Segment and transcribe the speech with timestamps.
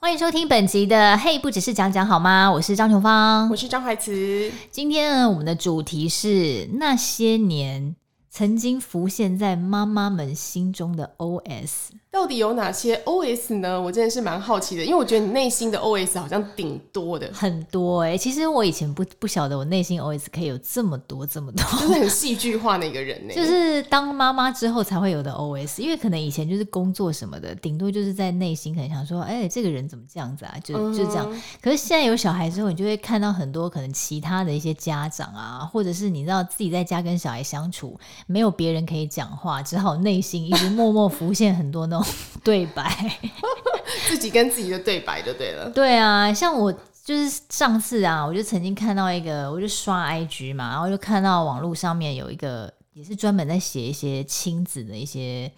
[0.00, 2.48] 欢迎收听本集的嘿，不只是讲讲好吗？
[2.52, 4.48] 我是张琼芳，我是张怀慈。
[4.70, 7.96] 今天呢，我们的主题是那些年
[8.38, 11.88] 曾经浮现在妈妈们心中的 OS。
[12.08, 13.80] 到底有哪些 OS 呢？
[13.80, 18.18] 我真的是蛮好奇的，因为我觉得你内心的 OS 好像顶多的很多哎、欸。
[18.18, 23.34] 其实我以前不不晓得我内心 OS 可以有这么多这么多，就是很戏剧化的一个人呢、欸。
[23.36, 30.54] 就是当妈妈之后才会有的 OS，因为可能以前就是工作什么的，顶多就是在内心可能想说，哎、欸，这个人怎么这样子啊？
[30.62, 31.42] 就就这样、嗯。
[31.60, 42.06] 可是现在有小孩之后，你就会看到很多可能其他的一些家长啊，或者是你知道自己在家跟小孩相处，没有别人可以讲话，只好内心一直默默浮现很多那种。
[42.44, 43.18] 对白，
[44.06, 45.70] 自己跟自己的对白就对了。
[45.70, 46.70] 对啊，像我
[47.04, 55.50] 就是上次啊，我就曾经看到一个，我就刷 IG 嘛，然后就看到网络上面有一个，也是专门在写一些亲子的一些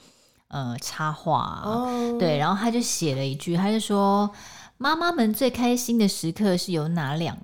[0.48, 1.62] 呃插画啊。
[1.64, 2.16] 哦。
[2.20, 4.30] 对，然后他就写了一句，他就说
[4.78, 7.36] ：“妈妈们最开心的时刻是有哪两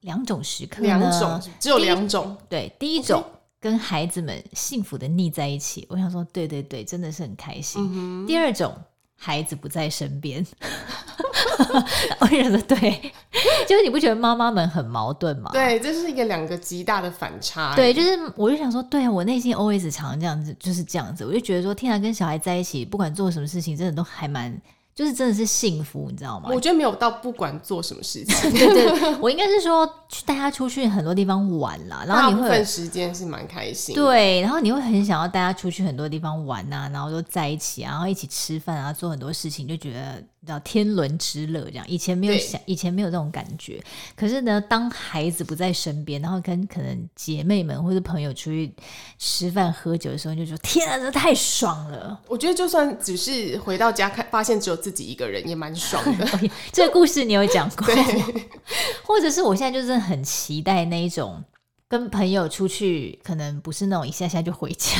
[0.00, 0.86] 两种时刻呢？
[0.86, 2.34] 两种，只有两种。
[2.48, 3.20] 对，第一种。
[3.20, 3.39] Okay.
[3.60, 7.86] 跟孩子们幸福的腻在一起，我想说，对对对，真的是很开心。
[7.94, 8.74] 嗯、第二种，
[9.16, 10.44] 孩子不在身边，
[12.20, 13.12] 我想说，对，
[13.68, 15.50] 就是你不觉得妈妈们很矛盾吗？
[15.52, 17.76] 对，这是一个两个极大的反差。
[17.76, 24.58] 对，就是我就想说，对我内心 always 常这样子，就是这样子，我就觉得说，天啊，跟小孩在一起，不管做什么事情，真的都还蛮。
[24.94, 26.50] 就是真的是幸福，你知道吗？
[26.52, 40.22] 我觉得没有到不管做什么事情， 对，对对，我应该是说去带他出去很多地方玩啦，然后你会大部分时间是蛮开心，对，然后你会很想要带他出去很多地方玩呐、啊，然后都在一起啊，然后一起吃饭啊，做很多事情，就觉得。
[40.46, 43.82] 叫天伦之乐，这样以前没有想，以前没有这种感觉。
[44.16, 48.72] 可是呢，当孩子不在身边，然后跟可能姐妹们或者朋友出去
[49.18, 56.26] 吃饭喝酒的时候，就说：“天啊，这太爽了！”我觉得就算只是回到家看，发现只有自己一个人，也蛮爽的。
[56.72, 57.86] 这个故事你有讲过，
[59.04, 61.44] 或者是我现在就是很期待那一种。
[61.90, 64.94] 跟朋友出去，可能不是那种一下下就回家，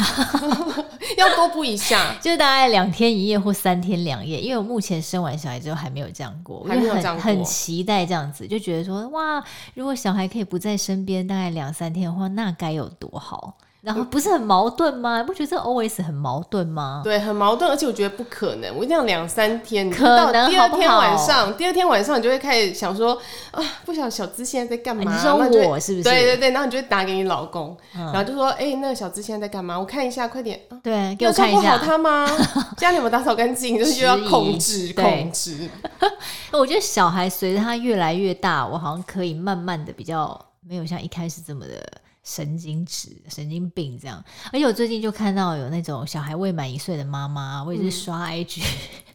[1.17, 4.41] 要多不一下， 就大概两天一夜或三天两夜。
[4.41, 9.41] 因为我目前生完小孩之后还没有这样过，还没有这样过，我就很很期待这样子，就觉得说哇，
[9.75, 13.57] 如果小孩可以不在身边，大概两三天的话，那该有多好。
[13.83, 15.23] 然后不是很矛盾吗？
[15.23, 17.01] 不觉得这 OS 很矛盾吗？
[17.03, 18.77] 对，很矛盾，而且我觉得不可能。
[18.77, 23.19] 我一定要两三天，可能到第二天晚上好好，第二天晚上你就会开始想说
[23.53, 25.03] 啊，不晓得小资现在在干嘛？
[25.03, 25.35] 你说
[25.69, 26.03] 我是不是？
[26.03, 29.79] 对对对，然后你就会打给你老公，嗯、然后就说：“哎、欸，那个小资现在在干嘛？
[29.79, 30.61] 我看一下，快点。
[30.69, 31.57] 啊”对，给我看一下。
[31.57, 32.29] 有照顾好他吗？
[32.77, 33.79] 家里有没有打扫干净？
[33.79, 35.69] 就是又要控制控制。
[36.53, 40.39] 我觉得小孩随着他越来越大，我好像可以慢慢的比较
[40.69, 41.83] 没有像一开始这么的。
[42.31, 48.65] 神经质、神经病这样，而且我最近就看到有那种小孩未满一岁的妈妈，我也是刷 IG，、嗯、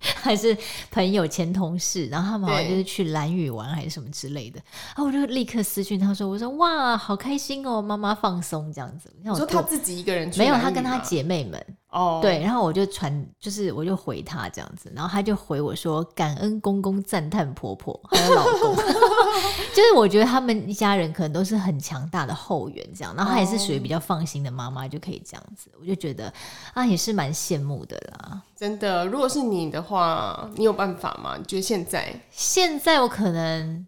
[0.21, 0.55] 还是
[0.91, 11.65] 朋友前同事，然后他们好像就是去蓝屿玩还是什么之类的，然后我就立刻私讯他说：“我说哇，好开心哦，妈妈放松这样子。”你说他自己一个人去，没有，他跟他姐妹们。
[11.91, 18.75] 哦、oh.，对，然后我就传，就是我就回他这样子，然后他就回我说：“感恩公公，赞叹婆婆，还有老公。”
[19.75, 25.69] 就是我觉得他们一家人可能都是很强大的后援，这样，然后他也是属于比较放心的妈妈，就可以这样子。
[25.79, 26.33] 我就觉得
[26.73, 28.41] 啊，也是蛮羡慕的啦。
[28.55, 31.35] 真的，如果是你的话，你有办法吗？
[31.37, 32.13] 你觉得现在？
[32.31, 33.85] 现在我可能。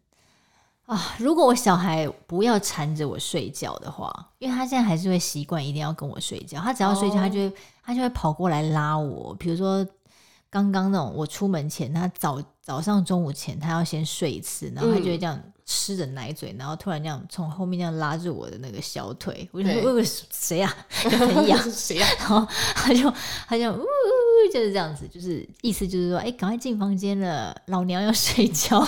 [0.87, 4.09] 啊，如果我小孩不要缠着我睡觉的话，
[4.39, 6.61] 因为他现在还是会习惯一定要跟我睡觉。
[6.61, 7.53] 他只要睡觉，他就会、oh.
[7.83, 9.35] 他就会跑过来拉我。
[9.35, 9.85] 比如说
[10.49, 19.47] 刚刚那种，我出门前，他早早上、中午前，他要先睡一次，然后他就会这样吃着奶嘴，然后突然这样从后面这样拉住我的那个小腿。
[19.53, 20.75] 我就说：“喂，谁呀？
[21.01, 22.45] 就很痒， 谁呀？” 然后
[22.75, 23.09] 他就
[23.47, 23.85] 他就呜。
[24.53, 28.79] 就是这样子，就是意思就是说，哎、欸，赶快进房间了，老娘要睡觉。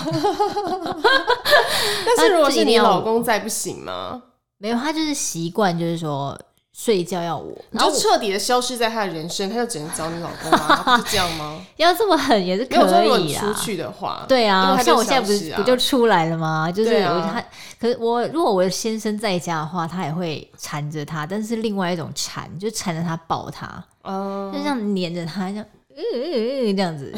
[2.06, 4.22] 但是如果是你老公在，不行吗？
[4.58, 6.38] 没有，他就是习惯，就是说
[6.72, 10.82] 睡觉要我，然后彻底的消失在他的人生，他就只能找你老公啊？
[10.96, 11.60] 不是这样吗？
[11.76, 13.40] 要这么狠也是可以啊。
[13.44, 16.70] 出去的话，对啊，像我现在不是不就出来了吗？
[16.72, 17.44] 就是我他，
[17.78, 23.66] 可是我如果我的先生在家的话，他也会缠着他，但是另外一种缠，就缠着他抱他。
[24.02, 25.66] 哦、uh，就这样黏着他，这样，
[26.00, 27.12] 嗯嗯嗯， 这样子。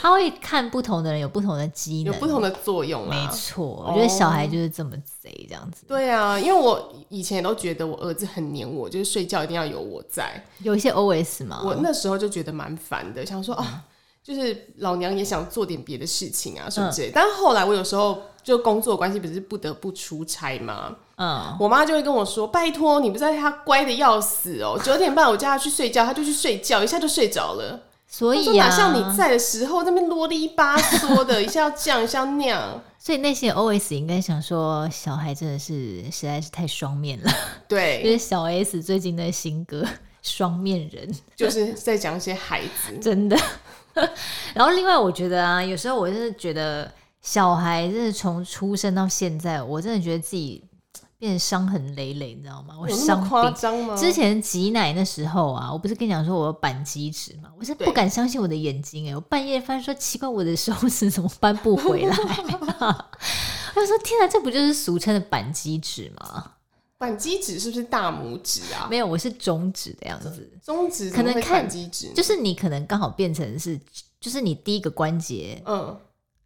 [0.00, 3.08] 他会看不同的人有不同的机能，有不同的作用。
[3.08, 5.84] 没错，我觉得小孩就是这么贼，这样子。
[5.88, 10.44] 对啊，因为我以前也都觉得我儿子很黏我，就是睡觉一定要有我在。
[10.62, 13.80] 有一些 OS 嘛，我那时候就觉得蛮烦的，想说啊、嗯，
[14.22, 17.10] 就是老娘也想做点别的事情啊，什么之类。
[17.12, 20.96] 但是后来我有时候就工作关系，不是不得不出差吗？
[21.16, 32.80] 嗯，我妈就会跟我说：“拜托，你不知道他乖的要死哦，九点半我叫他去睡觉，他就去睡觉，一下就睡着了。”所以啊，像你在的时候那边啰里吧嗦的，一下要这样，一下要那样。
[32.98, 37.30] 所以内心的 OS 应该想说，小孩真的是实在是太双面了。
[37.68, 39.84] 对， 因为小 S 最近的新歌。
[40.22, 43.38] 双面人就是在讲一些孩子， 真的。
[44.54, 46.90] 然后另外，我觉得啊，有时候我真的觉得
[47.22, 50.60] 小孩，真的从出生到现在，我真的觉得自己
[51.18, 52.74] 变得伤痕累累，你知道吗？
[52.78, 53.96] 我伤夸张吗？
[53.96, 57.50] 之前挤奶的时候啊，我不是跟你讲说我有扳机指吗？
[57.58, 59.14] 我是不敢相信我的眼睛哎、欸！
[59.14, 62.16] 我半夜发现说奇怪，我的手指怎么扳不回来？
[63.76, 66.52] 我说天啊，这不就是俗称的扳机指吗？
[66.98, 68.88] 扳机指是不是大拇指啊？
[68.90, 70.50] 没有，我是中指的样子。
[70.64, 73.78] 中指可能会扳机指，就是你可能刚好变成是，
[74.18, 75.94] 就是你第一个关节，嗯，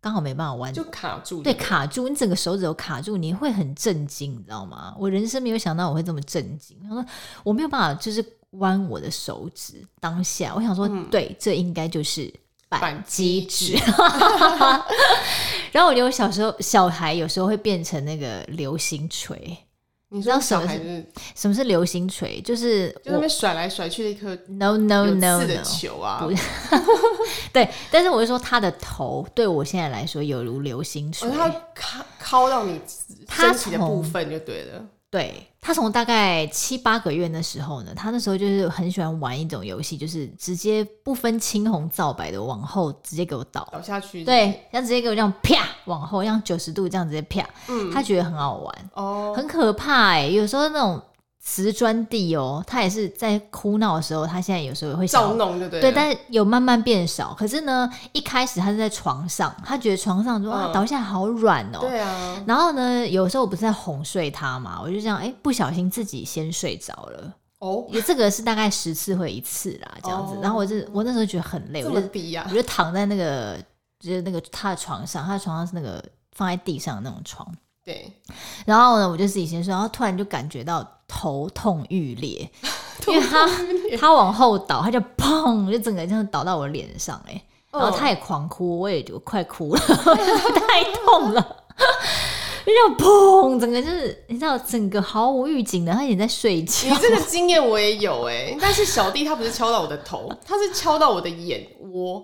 [0.00, 1.42] 刚好没办法弯，就卡住。
[1.42, 4.94] 对，卡住，你整个手指都卡住，你会很震惊，你知道吗？
[4.98, 6.76] 我人生没有想到我会这么震惊。
[6.82, 7.04] 他说
[7.42, 9.86] 我没有办法，就是弯我的手指。
[10.00, 12.32] 当下我想说，嗯、对，这应该就是
[12.68, 13.76] 扳机指。
[15.72, 19.56] 然后我觉得我小时候小孩有时候会变成那个流星锤。
[20.12, 22.40] 你知道什么是什么是流星锤？
[22.42, 26.28] 就是就那边甩来甩去的一颗 no no no 的球啊！
[27.52, 32.80] 对，但是我是说他的头对我现在来说有如流星锤，他敲敲到你
[33.28, 34.84] 身体的部分就对了。
[35.10, 51.02] 对，他从大概七八个月的时候呢，他那时候就是很喜欢玩一种游戏，就是直接不分青红皂白的往后直接给我倒倒下去，对，像直接给我这样啪往后，像九十度这样直接啪，嗯，他觉得很好玩哦，很可怕哎、欸，有时候那种。
[51.42, 55.80] 瓷砖地哦，他也是在哭闹的时候，他现在有时候会对不对？
[55.80, 57.32] 对，但是有慢慢变少。
[57.32, 61.78] 可是呢，一开始他是在床上，他觉得床上说、嗯、啊倒下来好软哦。
[61.80, 62.44] 对啊。
[62.46, 67.34] 然后呢，有时候我不是在哄睡他嘛，我就这样哎，不小心自己先睡着了。
[67.60, 67.86] 哦。
[67.88, 70.34] 也这个是大概十次会一次啦，这样子。
[70.34, 73.56] 哦、然后我就我那时候觉得很累，我就躺在那个
[73.98, 77.50] 就是那个他的床上，他的床上是那个放在地上的那种床。
[77.84, 78.12] 对，
[78.66, 82.50] 然后呢，我就自己先睡，然后突然就感觉到头痛欲裂，
[83.08, 83.48] 因为他
[83.98, 87.42] 他往后倒，他就砰，就整个这样倒到我脸上，哎，
[87.72, 91.56] 然后他也狂哭，我也就快哭了， 太痛了，
[92.66, 96.88] 就砰，整个就是你知道，整个毫无预警的，他也在睡觉。
[96.90, 102.22] 你这个经验我也有哎，但是小弟他不是敲到我的头，他是敲到我的眼窝。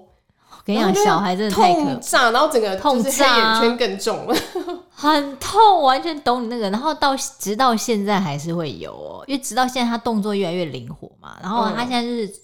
[0.49, 4.37] 我跟你讲，小孩真的太可痛炸，然后整个痛炸，眼圈更重了，
[4.99, 6.71] 很痛，完全懂你那个。
[6.71, 11.37] 然后到直到现在还是会有哦，因为直到现在他动作越来越灵活嘛。
[11.43, 12.35] 然后他现在就是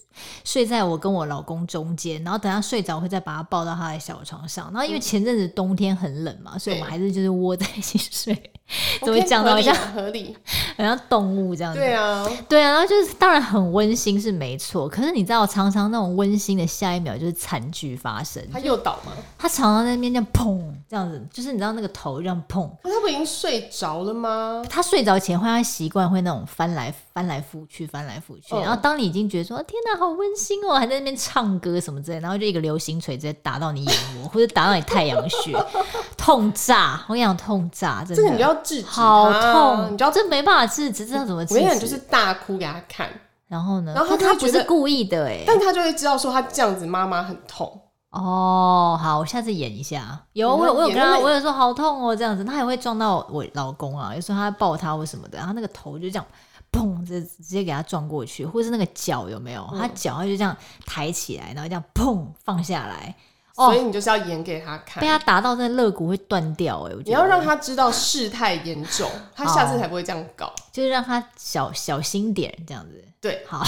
[0.43, 4.65] 睡在我跟我老公中间，然后等他睡着，我会再把他抱到他的小床上。
[4.73, 8.51] 然后因为前阵子冬天很冷嘛，所以我们还是就是窝在一起睡。
[9.03, 9.51] 怎么讲到？
[9.51, 10.35] 好像合理，
[10.77, 11.79] 好像动物这样子。
[11.79, 18.41] 对啊，对啊，然后就是当然很温馨是没错，可是你知道常常那种温馨的下一秒就是惨剧发生。
[18.51, 19.11] 他又倒吗？
[19.37, 22.67] 他常常在那边这样砰这样子，就是你知道那个头这样砰。
[22.83, 24.63] 那他不已经睡着了吗？
[24.69, 35.55] 他睡着前会他习惯会那种翻来翻来覆去翻来覆去，然后当你已经觉得说天哪好温馨哦，还在那边唱歌什么之类，然后就一个流星锤直接打到你眼窝 或者打到你太阳穴，
[36.17, 37.01] 痛炸！
[37.07, 38.15] 我跟你讲痛炸，真的。
[38.15, 39.91] 这个你要制止，好痛！
[39.91, 41.59] 你知道这没办法制止，知道怎么制止？
[41.59, 43.09] 我跟你讲，就是大哭给他看，
[43.47, 43.93] 然后呢？
[43.95, 47.79] 然后他他不是故意的哎，但他就会知道说他这样子妈妈很痛
[48.11, 48.99] 哦。
[49.01, 50.19] 好，我下次演一下。
[50.33, 54.13] 有我有我有跟他，我有说好痛哦，这样子，他也会撞到我老公啊。
[54.13, 56.25] 有时候他抱他或什么的，然后那个头就这样
[56.73, 59.65] 砰，就直接给他撞过去，或是那个脚有没有？
[59.77, 63.15] 他脚他就这样抬起来，然后这样砰放下来。
[63.55, 66.93] 所以你就是要演给他看，被他打到，那肋骨会断掉哎！
[67.05, 70.51] 你要让他知道事态严重，他下次才不会这样搞。
[70.71, 73.05] 就是让他小小心点，这样子。
[73.21, 73.63] 对，好，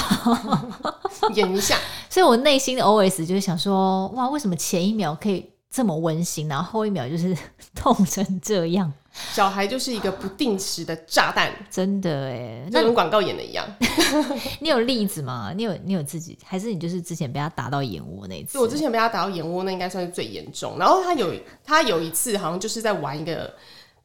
[1.35, 1.77] 演一下。
[2.09, 7.37] 所以我内心的 OS 就是想说，哇，为什么前一秒可以这么温馨，然后后一秒就是
[7.75, 8.91] 痛成这样？
[9.31, 13.65] 小孩就是一个不定时的炸弹，真的哎，那跟广告演的一样。
[14.59, 15.53] 你有例子吗？
[15.55, 18.59] 你有你有自己，还是你就是之前被他打到眼窝那一次？
[18.59, 20.77] 我之前被他打到眼窝，那应该算是最严重。
[20.77, 23.53] 然后他有他有一次好像就是在玩一个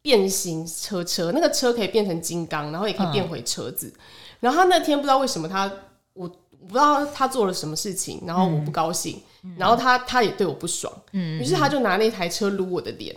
[0.00, 3.88] 变形车车，那个车可以变成金刚，然后也可以变回车子。
[3.88, 4.00] 嗯、
[4.40, 5.70] 然后他那天不知道为什么他
[6.12, 13.12] 我我不知道他做了什么事情，然后我不高兴，嗯、然后他他也对我不爽，嗯，于是他就拿那台车撸我的脸。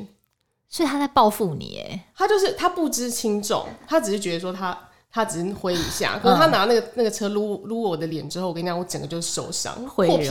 [0.73, 4.75] 所以他在报复你，哎，他就是他不知轻重，他只是觉得说他
[5.11, 10.27] 他只是挥一下，可是他拿那个那个车撸撸我的脸之后，我跟你讲，我整个就是受伤，破皮，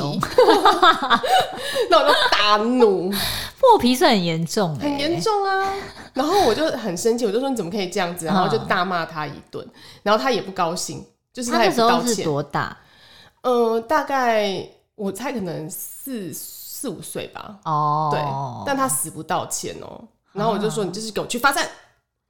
[1.89, 3.09] 那我就大怒，
[3.61, 5.73] 破皮是很严重，很严重啊！
[6.13, 9.65] 然后我就很生气，我就说你怎么可以这样子，然后就大骂他一顿，
[10.03, 12.25] 然后他也不高兴，就是他也不道歉。
[12.25, 12.77] 多大？
[13.43, 14.69] 嗯，大概。
[14.95, 17.57] 我猜可能四四五岁吧。
[17.65, 18.21] 哦，对，
[18.67, 20.05] 但他死不道歉哦。
[20.33, 21.69] 然后我就说：“你就是给我去发散。”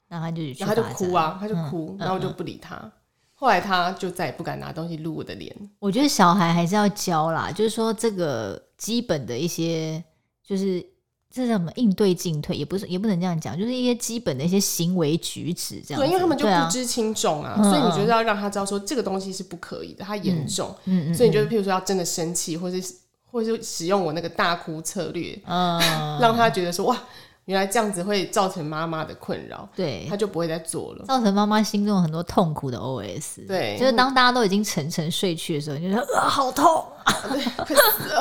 [0.08, 2.90] 然后他就然后他就哭啊，他就哭，然后我就不理他。
[3.34, 5.54] 后来他就再也不敢拿东西撸我的脸。
[5.78, 10.04] 我觉得小孩还是要教啦，就是说这个基本的一些，
[10.46, 10.84] 就是
[11.30, 16.00] 这叫什么应对进退，也不是也不能这样讲，就是一些基本的一些行为举止这样。
[16.00, 20.72] 对，因为他们就不知轻重啊，所以你觉得要让他知道说这个东西是不可以的，他严重。
[20.84, 21.14] 嗯嗯。
[21.14, 22.94] 所以你觉得，譬如说要真的生气，或是
[23.24, 25.80] 或是使用我那个大哭策略，嗯，
[26.20, 27.02] 让他觉得说哇。
[27.46, 33.46] 原来这样子会造成妈妈的困扰，对，她就不会再做了，造成妈妈心中很多痛苦的 OS。
[33.48, 38.20] 对，就是当大家都已经沉沉睡去的时候，你就说 啊，好痛，啊、对，快死了！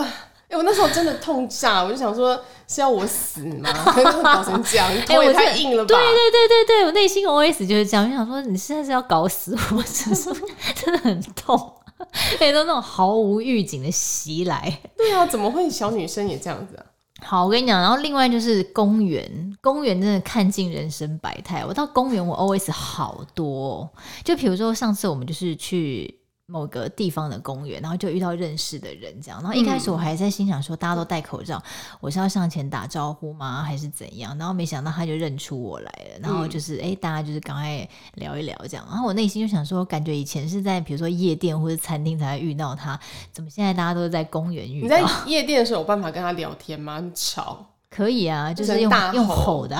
[0.51, 2.35] 哎、欸，我那时候真的痛炸，我就想说
[2.67, 3.69] 是要我死吗？
[4.21, 5.95] 搞成这样，头也太硬了吧？
[5.95, 10.35] 欸、对对对对对，我内心 OS 就是这样，我想说你现在是要搞死我，是说
[10.75, 11.55] 真的很痛，
[11.99, 14.81] 而且都那种毫无预警的袭来。
[14.97, 16.83] 对啊，怎么会小女生也这样子啊？
[17.23, 21.65] 好，我跟你讲，然后另外就是公园，公园真的看尽人生百态。
[21.65, 23.89] 我到公园，我 always 好多，
[24.23, 26.20] 就比如说上次我们就是去。
[26.51, 29.41] 某个地方的公园，然后就遇到认识的人，这样。
[29.41, 31.63] 然后一开始我还在心想说，大家都戴口罩，
[32.01, 34.37] 我是要上前打招呼吗，还是怎样？
[34.37, 38.85] 然后没想到他就认出我来了，然后就是哎、嗯欸，大家就是赶快聊一聊这样。
[38.89, 42.99] 然后我内心就想说，感觉以前是在比如说夜店或者餐厅才会遇到他，
[43.31, 44.97] 怎么现在大家都是在公园遇到？
[44.97, 46.95] 你在夜店的时候有办法跟他聊天吗？
[46.95, 47.65] 很吵？
[47.89, 49.77] 可以啊，就是用用吼的。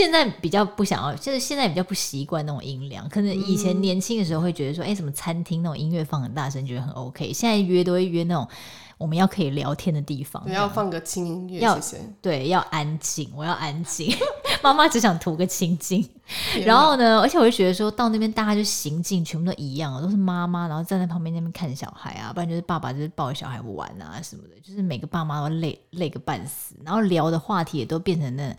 [0.00, 3.06] 现在比较不想要，就是现在比较不习惯那种音量。
[3.10, 7.30] 可能以前年轻的时候会觉得说，哎、什么餐厅那种音乐放很大声，觉得很 OK。
[7.34, 8.48] 现在约都会约那种
[8.96, 11.78] 我们要可以聊天的地方，要放个轻音乐，要
[12.22, 14.10] 对，要安静，我要安静。
[14.62, 16.08] 妈妈只想图个清静。
[16.64, 28.56] 然后呢，而且我就觉得说到那边大家就行径全部都一样，都是妈妈，然后站在旁边那边看小孩啊，不然就是爸爸就是抱着小孩玩啊什么的，就是每个爸妈都累累个半死，然后聊的话题也都变成那。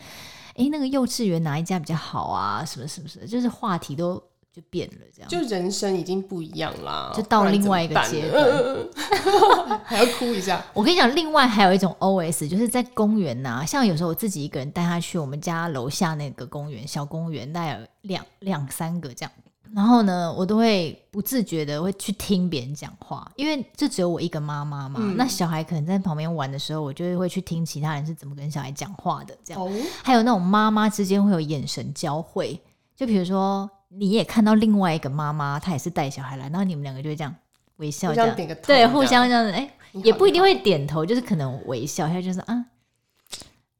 [0.58, 2.64] 哎，那个幼稚园哪一家比较好啊？
[2.66, 4.22] 什么什么什么，就是话题都
[4.54, 5.30] 就变了，这样。
[5.30, 10.64] 就人生已经不一样啦，就到另外一个阶段， 还要哭一下。
[10.74, 19.32] 我跟你讲，另外还有一种 OS，就是在公园呐、啊，像有时候我自己一个人带他去我们家楼下那个公园，小公园，大概有两两三个这样。
[19.74, 25.00] 然后呢，我都会不自觉的会去听别人讲话，因为就只有我一个妈妈嘛。
[25.02, 29.34] 嗯、那小孩可能在旁边玩的时候，我就会去听其他人是怎么跟小孩讲话的。
[29.46, 29.72] 这样，哦、
[30.04, 32.60] 还有那种妈妈之间会有眼神交汇，
[32.98, 37.36] 就比如说你也看到另外一个妈妈，她也是带小孩来，然后你们两个就会这样
[37.78, 39.70] 微笑这样，这样对，互相这样子，哎，
[40.04, 42.66] 也不一定会点头，就是可能微笑一下，就是啊。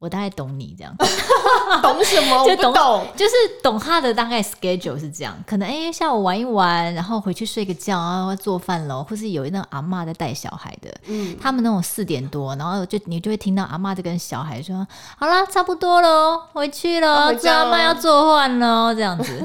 [0.02, 0.92] 我大概懂你这样，
[1.80, 2.44] 懂什么？
[2.44, 3.32] 就懂，懂就是
[3.62, 5.32] 懂他的大概 schedule 是这样。
[5.46, 9.06] 可能哎、欸，下午玩一玩，然后回去睡个觉，然后做饭喽。
[9.08, 14.84] 或是有那种阿嬷在带小孩的，嗯，他们那种四点多，然后就你就会听到阿嬷在跟小孩说
[15.16, 19.32] ：“好啦，差不多喽，回去喽，这阿妈要做饭喽。”这样子。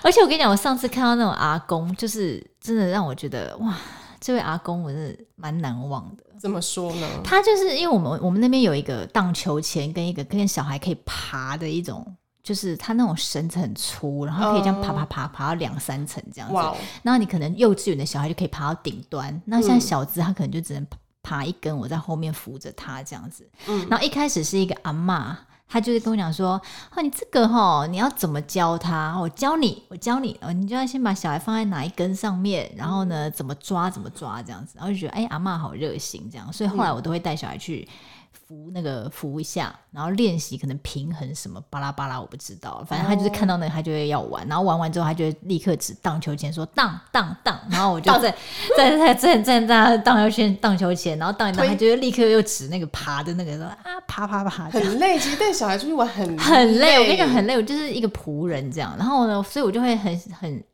[0.00, 3.74] 而且我跟你讲，我上次看到那种阿公，就是真的让我觉得哇，
[4.20, 6.24] 这位阿公我是蛮难忘的。
[6.38, 7.08] 怎么说呢？
[7.24, 12.06] 他就是因为我们我们那边有一个荡秋千，跟一个跟小孩可以爬的一种，
[12.42, 16.54] 就是他那种绳子很粗，然后可以这样爬爬爬爬到两三层这样子。
[16.54, 20.86] 哇然后你可能幼稚园的小孩就可以爬到顶端，那像小资他可能就只能
[21.22, 23.48] 爬一根，我在后面扶着他这样子。
[23.66, 25.34] 嗯，然后一开始是一个阿嬷。
[25.68, 26.60] 他就是跟我讲说
[26.96, 29.18] ：“哦，你这个齁，你要怎么教他？
[29.20, 30.36] 我教你，我教你。
[30.40, 34.74] 哦，你就要先把小孩放在哪一根上面，然后呢，怎么抓，怎么抓这样子。
[34.76, 36.52] 然后就觉得，哎，阿嬷好热心这样。
[36.52, 37.86] 所以后来我都会带小孩去。”
[38.32, 42.82] 扶那个扶一下，然后练习可能平衡什么巴拉巴拉，我不知道。
[42.88, 48.34] 反正他就是看到那个，他就会要玩，然后玩完之后，他就会立刻指荡秋千说荡荡荡，然后我就在
[48.76, 55.18] 在在在在在荡秋千荡秋千，然后荡一荡，他就会立刻又指那个爬的那个说啊爬爬爬，很累。
[55.18, 58.94] 其实带小孩出去玩很很累，我跟你讲很累，我就是一个仆人这样。
[58.98, 60.64] 然后呢，所以我就会很很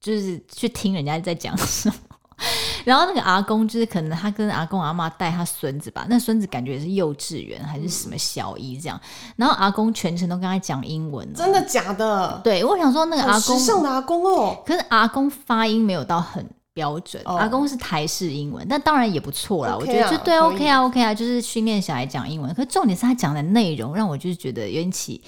[0.00, 1.94] 就是去听人家在讲什么。
[2.84, 9.00] 然后那个阿公就是可能他跟阿公阿妈带他孙子吧，那孙子感觉也是幼稚园还是什么小一这样。
[9.36, 11.26] 然后阿公全程都跟他讲英文。
[11.32, 12.40] 真的假的？
[12.44, 14.62] 对，我想说那个阿公，时尚的阿公哦。
[14.66, 19.72] 可是阿公发音没有到很标准，哦、阿公是台式英文，但当然也不错啦。
[19.72, 22.52] Okay 啊、我觉得就对，OK 啊，OK 啊，就是训练小孩讲英文。
[22.54, 25.22] 可是重点是他讲的内容让我就是觉得有点起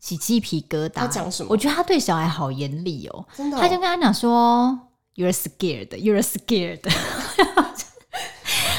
[0.00, 0.94] 起鸡皮疙瘩。
[0.94, 1.48] 他讲什么？
[1.50, 3.24] 我觉得他对小孩好严厉哦。
[3.36, 3.60] 真的、哦？
[3.60, 4.76] 他就跟他讲说。
[5.18, 5.88] You're scared.
[5.88, 6.78] You're scared.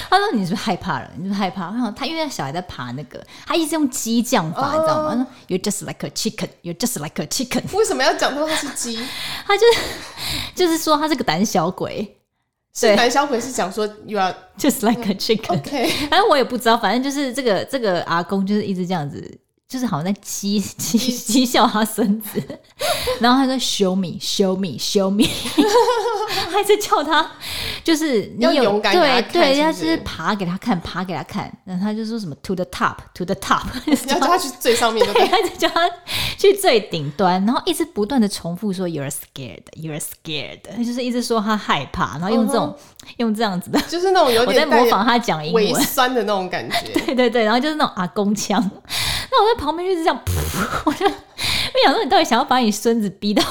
[0.09, 1.11] 他说：“你是不是害怕了？
[1.17, 5.09] 你是不是害怕？”他因为小孩在爬那个，他一直用激将法，你知道吗？
[5.09, 6.47] 他说：“You're just like a chicken.
[6.63, 8.97] You're just like a chicken.” 为什么要讲说他是鸡？
[9.45, 9.79] 他就是
[10.55, 12.15] 就是说他是个胆小鬼。
[12.73, 15.59] 是胆小鬼是讲说 you are just like a chicken。
[15.59, 19.39] OK，反正我也不知道，反正就是这个这个阿公就是一直这样子。
[19.67, 22.41] 就是好像在讥讥讥笑他孙子，
[23.19, 25.29] 然后他说 show me show me show me，
[26.51, 27.29] 还在叫他，
[27.83, 35.89] 就是你有要勇敢对对，他是爬给他看，爬给他看，然后他就说什么 to the top to the top， 你要叫他去最上面对，对， 他就叫他
[36.37, 43.13] 去最顶端，然后一直不断的重复说 you're scared you're scared，他就是一直说他害怕，然后用这种、uh -huh.
[43.17, 48.59] 用这样子的，就是那种有点我在模仿他讲英文，酸的那种感觉，对对对，然后就是那种阿公腔。
[49.31, 50.19] 那我在旁边就是这样，
[50.85, 51.11] 我就我
[51.85, 53.43] 想说，你到底想要把你孙子逼到？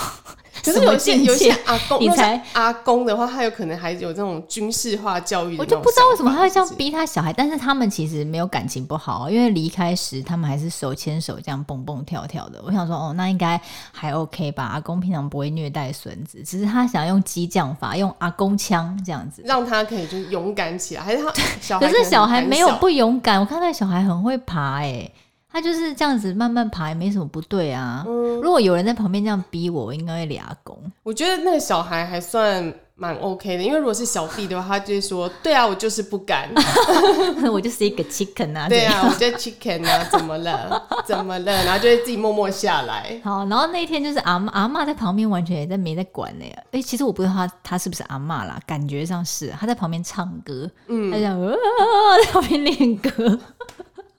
[0.72, 5.56] 可是有些有些阿公，你才阿公的话，他有可能还有这种军事化教育。
[5.58, 12.60] 我就不知道为什么他会这样逼他小孩，但是他们其实没有感情不好，因为离开时他们还是手牵手这样蹦蹦跳跳的。
[12.64, 13.60] 我想说，哦，那应该
[13.92, 14.64] 还 OK 吧？
[14.64, 21.02] 阿公平常不会虐待孙子，只是他想要用激将法，用阿公腔这样子，让他可以就是勇敢起来。
[21.02, 25.10] 还是他小孩可，可是小孩没有不勇敢，我看那小孩很会爬，欸，哎。
[25.50, 28.04] 他就是这样子慢慢爬，也没什么不对啊。
[28.06, 30.78] 嗯、如果有人在旁边这样逼我，我应该会俩攻。
[31.02, 36.50] 我觉得那个小孩还算蛮 OK 的，因为如果是小弟的话，他就会说：“对啊，我就是不敢，
[37.50, 40.86] 我就是一个 chicken 啊。”对啊，我觉得 chicken 啊，怎么了？
[41.06, 41.64] 怎么了？
[41.64, 43.18] 然后就会自己默默下来。
[43.24, 46.44] 好，然后那一天就是阿嬷阿妈在旁边，完全也在没在管呢。
[46.72, 53.38] 哎，其实我不知道他他是不是阿嬷啦，感觉上是他在旁边唱歌，嗯，他在旁边练歌。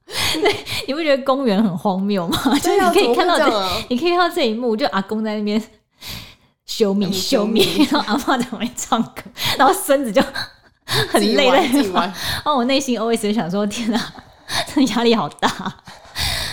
[0.41, 2.37] 对，你不觉得公园很荒谬吗？
[2.45, 5.61] 啊、就是你可以看到这，啊、你可以看到这一幕，就阿公在那边
[6.65, 9.21] 修米修米， 然后阿妈在旁边唱歌，
[9.57, 10.19] 然后孙子就
[11.11, 12.07] 很累在那边玩。
[12.07, 14.01] 然后我内心 always 就想说：天哪，
[14.73, 15.49] 这压力好大。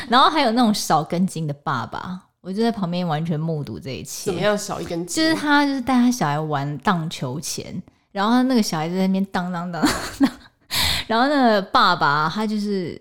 [0.08, 4.26] 然后还有那种少根筋的爸爸，我就在旁边完全目睹这一切。
[4.26, 5.24] 怎么样少一根筋？
[5.24, 7.82] 就是他就是带他小孩玩荡秋千，
[8.12, 9.82] 然后那个小孩在那边荡荡荡，
[11.08, 13.00] 然后那个爸爸他就是。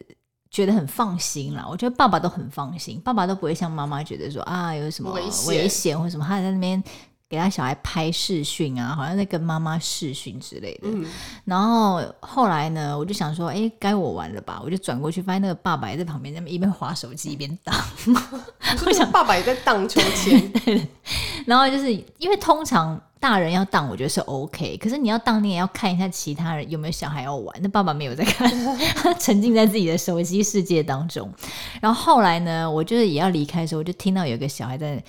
[0.56, 5.12] 觉得很放心啦，我觉得爸爸都很放心，爸爸都不会像妈妈觉得说啊有什么
[5.48, 6.82] 危险或什么，他在那边
[7.28, 10.84] 给他小孩拍视讯啊，好像在跟妈妈视讯之类的。
[10.84, 11.06] 嗯。
[11.44, 14.62] 然后后来呢，我就想说，哎，该我玩了吧？
[14.64, 17.76] 我就转过去，发现那个爸爸也在旁边，那么一边滑手机一边荡。
[18.86, 20.88] 我 想爸爸也在荡秋千。
[21.46, 22.98] 然后就是因为通常。
[23.26, 24.78] 大人要当，我觉得是 OK。
[24.78, 27.58] 可是你要当，你也要看一下其他人有没有小孩要玩。
[27.60, 28.48] 那爸爸没有在看，
[29.02, 31.28] 他沉浸在自己的手机世界当中。
[31.82, 35.02] 然后后来呢，我就是也要离开的时候，我就听到有一个小孩在啊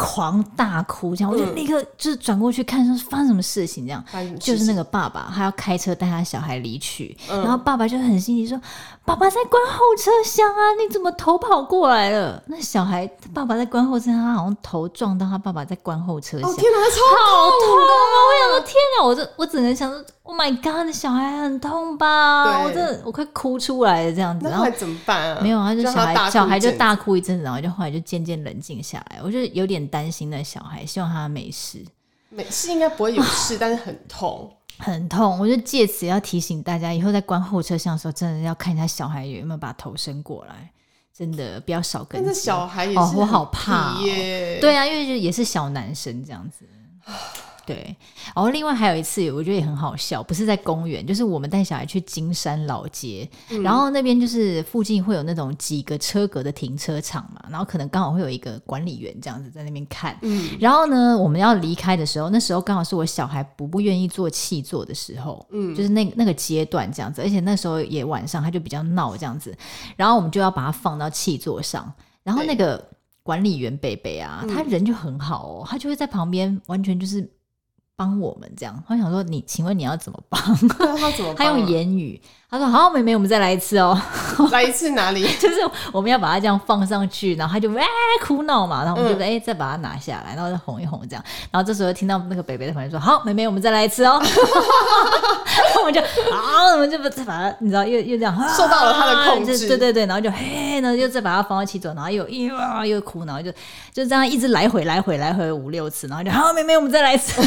[0.00, 3.86] 狂大哭，这样我就立刻就是转过去看，说发生什么事情？
[3.86, 4.02] 这样
[4.40, 8.58] 就是那个爸爸，他要开车带他小孩离去，嗯、然后爸爸就很心急说
[9.04, 16.54] ：“爸爸在关后车厢啊，你怎么头跑过来了？”那小孩爸爸在关后车厢，他好像头撞到他爸爸在关后车厢。
[16.56, 17.92] 天哪，超痛啊！
[18.24, 22.62] 我想说，天哪，我这我只能想说，Oh my God，那小孩很痛吧？
[22.62, 24.48] 我真的我快哭出来了，这样子。
[24.48, 25.40] 然后怎么办啊？
[25.42, 29.20] 没有啊，就小孩小孩就大哭一阵子，然后就后来就渐渐冷静下来。
[29.24, 31.84] 我就有点担心那小孩，希望他没事。
[32.28, 35.36] 没事应该不会有事，但是很痛， 很痛。
[35.40, 40.70] 我就借此要提醒大家，以后在关后车厢的时候，真的要看一下小孩有没有把头伸过来。
[41.12, 42.24] 真的不要少跟。
[42.24, 44.58] 但是小孩也是哦，我好怕耶。
[44.58, 46.64] 对啊，因为就也是小男生这样子。
[47.66, 47.94] 对，
[48.34, 69.56] 然后另外还有一次，我觉得也很好笑，不是在公园，就是我们带小孩去金山老街，嗯、然后那边就是附近会有那种几个车格的停车场嘛，然后可能刚好会有一个管理员这样子在那边看，嗯，然后呢，我们要离开的时候，那时候刚好是我小孩不不愿意坐气座的时候，嗯，就是那那个阶段这样子，而且那时候也晚上，他就比较闹这样子，
[69.96, 71.92] 然后我们就要把他放到气座上，
[72.22, 72.84] 然后那个
[73.22, 77.30] 管理员贝贝啊，他人就很好哦，他就会在旁边完全就是。
[78.00, 80.40] 帮我们这样，他想说你，请问你要怎么帮？
[80.96, 81.34] 他怎么？
[81.36, 82.18] 他用言语。
[82.50, 83.96] 他说：“好，妹妹，我们再来一次哦。
[84.50, 85.24] 来一次哪里？
[85.38, 85.56] 就是
[85.92, 87.80] 我们要把它这样放上去，然后他就哇
[88.24, 91.24] 哭闹嘛，然后我们就哎、嗯、再把它拿下来，然后再哄一哄这样。
[91.52, 94.20] 然后这时候听到那个北北的朋友说：好，妹妹，我们再来一次哦。
[94.20, 94.30] 然
[95.74, 103.52] 后我们就啊，我们就再把它，你知道又又这样受到了他的控制，对对对，然后就嘿，然后又再把它放到汽座，然后又又又哭，然后就
[103.92, 107.40] 就这样一直来回来回来回五六次，然后就好，妹妹，我们再来一次。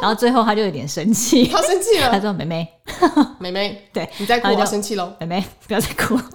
[0.00, 2.68] 然后最后他就有点生气，他生气了，他说：妹妹。”
[3.40, 5.12] 妹妹，对，你在哭，我要生气喽！
[5.20, 6.16] 妹妹，不要再哭。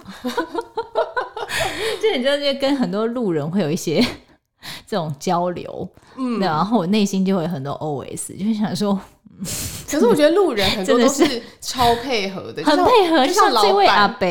[2.02, 4.04] 就你就是跟很多路人会有一些
[4.86, 8.98] 这种交流，嗯，然后我内心就会有很多 OS，就是想说，
[9.88, 14.26] 可是我觉得路人很多都是超配合的，很配合，就像这位阿伯，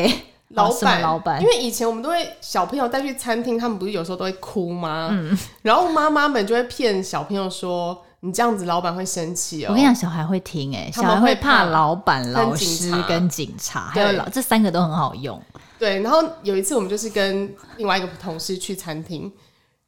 [0.48, 1.40] 老板，老板。
[1.40, 5.08] 因为以前我们都会小朋友带去餐厅，他们不是有时候都会哭吗？
[5.12, 8.04] 嗯，然后妈妈们就会骗小朋友说。
[8.24, 9.70] 你这样子老板会生气哦。
[9.70, 15.40] 我跟你讲，小孩会听哎、欸，小孩会怕老板、老师跟警察，还有老这三个都很好用。
[15.76, 19.30] 对，然后有一次我们就是跟另外一个同事去餐厅，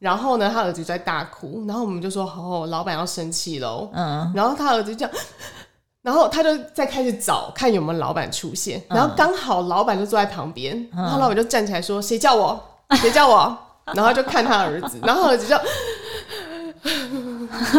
[0.00, 5.24] 然后呢，他儿子在大哭，然后我们就说：“哦，老板要生气喽。”嗯，然后他儿子就这样。
[6.02, 12.60] 然后他就再开始找看有没有老板出现，然后刚好老板就坐在旁边，嗯、然后老板就站起来说：“谁叫我？
[12.96, 13.56] 谁叫我？”
[13.94, 15.56] 然后就看他儿子，然后儿子就。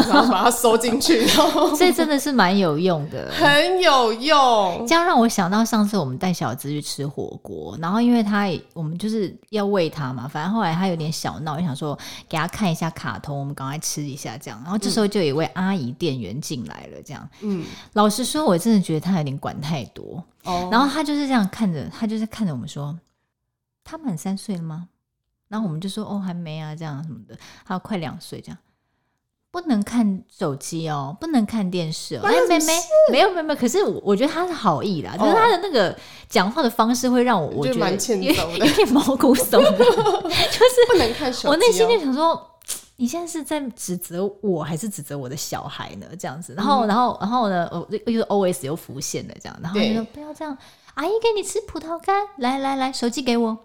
[0.08, 4.86] 然后把它收进去，然后 这真的是蛮有用的，很有用。
[4.88, 14.60] 这样让我想到上次我们带小资去吃火锅，然后因为他我们就是要喂他嘛，反正后来他有点小闹，就想说给他看一下卡通，我们赶快吃一下这样。
[14.64, 17.30] 然后这时候就有一位阿姨店员进来了，这样。
[17.42, 20.24] 嗯，老实说，我真的觉得他有点管太多。
[20.44, 22.96] 哦，然后他就是这样看着，他就是看着我们说
[23.84, 24.88] ：“他满三岁了吗？”
[25.50, 28.58] 然后我们就说：“哦，还没啊，这样什么的。”他快两岁这样。
[29.56, 32.22] 不能看手机哦，不能看电视哦。
[32.26, 32.74] 哎，妹妹，
[33.10, 33.58] 没有没有没有。
[33.58, 39.72] 可是我我觉得他是好意啦，就是他的那个讲话的方式会让我我觉得有点毛骨悚然。
[39.80, 41.48] 就是不能看手机。
[41.48, 42.60] 我内心就想说，
[42.98, 46.06] 你现在是在指责我还是指责我的小孩呢？
[46.20, 47.70] 这样子，然后然后然后呢，
[48.06, 50.58] 又又 OS 又浮现了这样，然后就说不要这样，
[50.96, 53.58] 阿姨给你吃葡萄干，来来来，手机给我。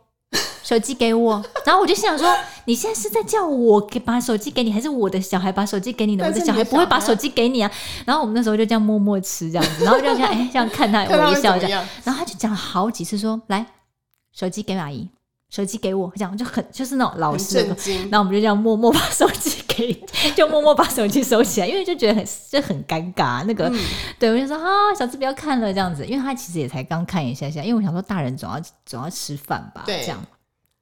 [0.70, 2.32] 手机给我， 然后我就心想说，
[2.64, 6.24] 你现在是在叫我给把手机给你，还是我的小孩把手机给你呢？
[6.24, 7.68] 我的小孩不会把手机给你啊。
[8.06, 13.66] 然后我们那时候就这样默默吃这样子，然后就这样哎，这样看他微笑这样，然后他就讲了好几次说，来，
[14.32, 15.10] 手机给阿姨，
[15.50, 17.76] 手机给我，这样就很就是那种老实的。
[18.08, 19.92] 然后我们就这样默默把手机给，
[20.36, 23.42] 就默默把手机收起来，因为就觉得很就很尴尬。
[23.44, 23.78] 那个，嗯、
[24.20, 30.24] 对，我就说啊，小智不要看了这样子，因为他其实也才刚看一下下，因为我想说大人总要总要吃饭吧，对这样。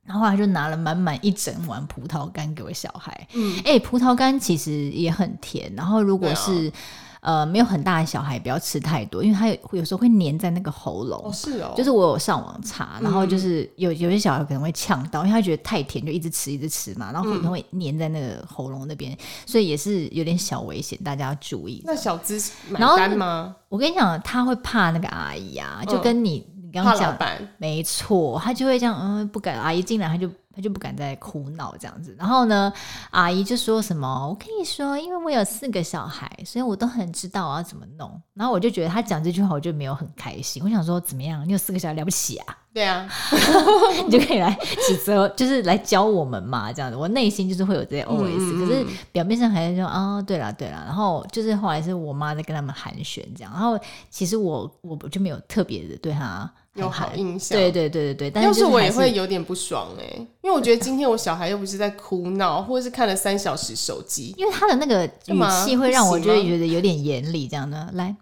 [0.08, 3.28] 然后他就拿了满满一整碗葡萄干给我小孩。
[3.34, 5.70] 嗯，哎、欸，葡萄干其实也很甜。
[5.76, 6.72] 然后如果是、
[7.20, 11.20] 啊、呃没有很大的小孩，不要吃太多，因为它有有时候会粘在那个喉咙。
[11.26, 11.74] 哦，是哦。
[11.76, 21.82] 就是我有上网查，然后就是有有些小孩可能会呛到，因为他觉得太甜，就一直吃一直吃嘛，然后可能会粘在那个喉咙那边，嗯、所以也是有点小危险，大家要注意。
[21.84, 23.54] 那小资买单吗？
[23.68, 26.46] 我跟你讲，他会怕那个阿姨啊，就跟你。
[26.48, 27.16] 嗯你刚刚讲
[27.56, 29.58] 没错，他就会这样，嗯，不敢。
[29.58, 32.12] 阿姨进来，他就他就不敢再哭闹这样子。
[32.18, 32.72] 然后呢，
[33.10, 40.60] 阿姨就说什么：“我跟你说，因为我有四个小孩，所以我都很知道我要怎么弄。”然后我就觉得他讲这句话，我就没有很开心。
[40.64, 41.46] 我想说，怎么样？
[41.46, 42.58] 你有四个小孩了不起啊？
[42.74, 43.08] 对啊，
[44.04, 46.96] 你就可以来指责，就是来教我们嘛，这样子。
[46.96, 50.84] 我内心就是会有这些 OS，嗯，可是表面上还是说啊，哦，对了对了。
[50.84, 53.52] 然后就是后来是我妈在跟他们寒暄这样。
[53.52, 53.78] 然后
[54.10, 56.50] 其实我我就没有特别的对他。
[56.78, 67.90] 有好印象，对对对对对，但是，要是我也会有点不爽哎、欸，因为我觉得今天我小孩又不是在哭闹，或者是看了三小时手机，因为他的那个语气会让我觉得觉得有点严厉，这样的。
[67.94, 68.14] 来，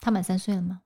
[0.00, 0.80] 他满三岁了吗？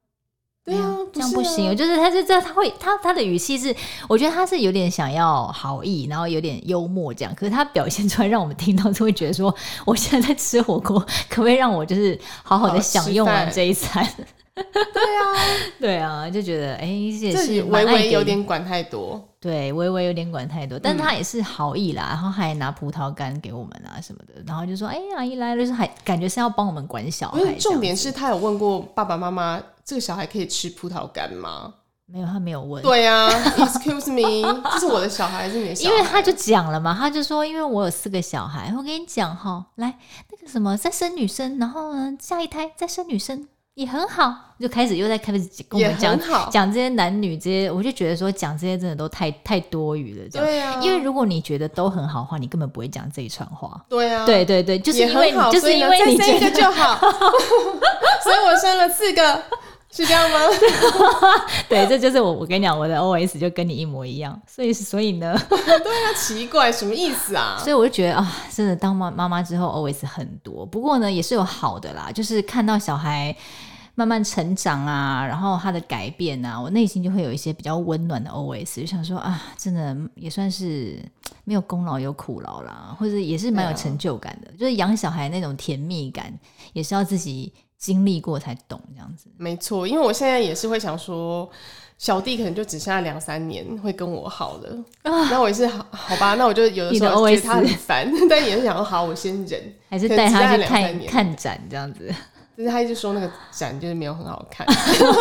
[0.64, 3.74] 对啊，这样不行，就是他是这他会他他的语气是，
[4.08, 9.52] 我觉得他是有点想要好意，然后有点幽默这样，可是他表现出来让我们听到就会觉得说，
[9.84, 14.08] 我现在在吃火锅，可不可以让我就是好好的享用完这一餐？
[14.54, 15.32] 对啊，
[15.80, 27.40] 对啊，就觉得哎，也是微微有点管太多，对，微微有点管太多，但他也是好意啦，然后还拿葡萄干给我们啊什么的，然后就说哎，阿姨来了，就是还感觉是要帮我们管小孩。
[27.40, 31.72] 因为重点是他有问过爸爸妈妈，这个小孩可以吃葡萄干吗？
[32.04, 32.82] 没有，他没有问。
[32.82, 35.96] 对啊， Excuse me，这是我的小孩，是你的小孩？
[35.96, 39.98] 因为他就讲了嘛，他就说，因为我有四个小孩，我跟你讲哈，来
[40.30, 43.48] 那个什么再生女生，然后呢下一胎再生女生。
[43.74, 46.18] 也很好，就开始又在开始跟我们讲
[46.50, 50.46] 讲这些男女这些，我就觉得说讲这些真的都太太多余了，这样。
[50.46, 53.82] 对啊，因为如果你觉得都很好的话，你根本不会讲这一串话。
[53.88, 56.98] 对啊，对对对，就是因为就是因为你觉得就好，
[58.22, 59.42] 所以我生了四个，
[59.92, 60.38] 是这样吗？
[61.68, 67.56] 对，这就是我我跟你讲，我的 OS 就跟你一模一样，所以所以呢， 对啊，奇怪，什么意思啊？
[67.60, 73.36] 所以我就觉得啊，真的当妈妈妈之后 OS 很多，不过呢也是有好的啦，就是看到小孩。
[73.94, 80.98] 慢慢成长啊，然后他的改变啊，我内心就会有一些比较温暖的 OS，就想说啊，真的也算是
[81.44, 84.48] 没有功劳有苦劳啦，或者也是蛮有成就感的。
[84.48, 86.32] 啊、就是养小孩那种甜蜜感，
[86.72, 87.52] 也是要自己
[87.82, 89.26] 经历过才懂这样子。
[89.36, 91.50] 没错，因为我现在也是会想说，
[91.98, 94.70] 小弟可能就只剩下两三年会跟我好了，
[95.02, 102.08] 啊、那我也是好好吧，那我就有的时候觉得他很烦， 但也是想说好，我先忍，还是带他去看看展这样子。
[102.56, 104.64] 就是他一直说那个展就是没有很好看，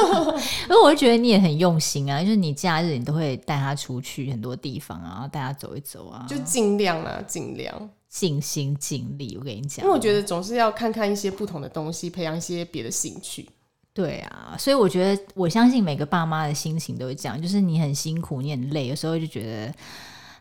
[0.70, 7.90] 因为我就觉得你也很用心啊，就是你假日你都会带他出去很多地方啊，带他走一走啊，就尽量啊，尽量。
[8.12, 9.38] 尽心尽力。
[9.40, 13.50] 我跟你讲，因为我觉得总是要看看一些不同的东西，培养一些别的兴趣。
[13.94, 19.74] 对啊，所以我觉得我相信每个爸妈的心情都会这样，就是你很辛苦，你很累，有时候就觉得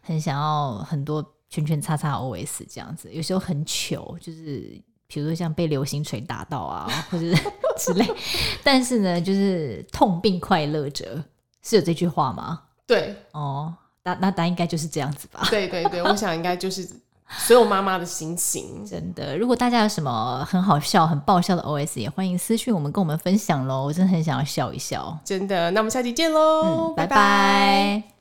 [0.02, 7.26] 很想要很多圈圈叉叉 OS 这样子，有时候很糗，就是比如说像被流星锤打到啊，或者
[7.78, 8.04] 之类。
[8.64, 11.22] 但是呢，就是痛并快乐着，
[11.62, 12.62] 是有这句话吗？
[12.84, 15.46] 对，哦，那那答应该就是这样子吧？
[15.50, 16.88] 对对对，我想应该就是。
[17.38, 19.36] 所有妈妈的心情，真的。
[19.36, 23.84] 如果大家有什么很好笑、很爆笑的 OS，也欢迎私讯我们，跟我们分享喽。
[23.84, 25.70] 我真的很想要笑一笑，真的。
[25.70, 27.16] 那我们下期见喽，嗯，拜拜。
[27.16, 28.19] 拜拜。